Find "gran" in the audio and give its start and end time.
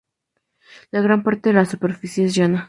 1.01-1.21